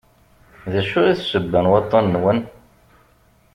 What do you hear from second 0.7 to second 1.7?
D acu i d ssebba n